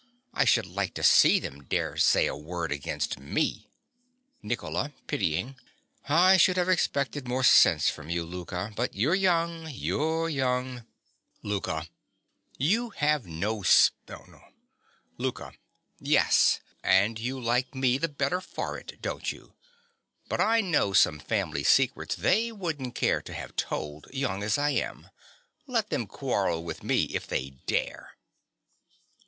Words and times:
I 0.33 0.45
should 0.45 0.65
like 0.65 0.95
to 0.95 1.03
see 1.03 1.39
them 1.39 1.65
dare 1.65 1.95
say 1.95 2.25
a 2.25 2.35
word 2.35 2.71
against 2.71 3.19
me! 3.19 3.69
NICOLA. 4.41 4.93
(pityingly). 5.05 5.55
I 6.09 6.37
should 6.37 6.57
have 6.57 6.69
expected 6.69 7.27
more 7.27 7.43
sense 7.43 7.87
from 7.87 8.09
you, 8.09 8.25
Louka. 8.25 8.73
But 8.75 8.95
you're 8.95 9.13
young, 9.13 9.69
you're 9.69 10.27
young! 10.27 10.87
LOUKA. 11.43 11.87
Yes; 12.57 13.89
and 16.83 17.19
you 17.19 17.39
like 17.39 17.75
me 17.75 17.99
the 17.99 18.09
better 18.09 18.41
for 18.41 18.79
it, 18.79 18.99
don't 19.03 19.31
you? 19.31 19.53
But 20.27 20.41
I 20.41 20.61
know 20.61 20.93
some 20.93 21.19
family 21.19 21.63
secrets 21.63 22.15
they 22.15 22.51
wouldn't 22.51 22.95
care 22.95 23.21
to 23.21 23.33
have 23.35 23.55
told, 23.55 24.07
young 24.11 24.41
as 24.41 24.57
I 24.57 24.71
am. 24.71 25.11
Let 25.67 25.91
them 25.91 26.07
quarrel 26.07 26.63
with 26.63 26.81
me 26.83 27.03
if 27.03 27.27
they 27.27 27.51
dare! 27.67 28.15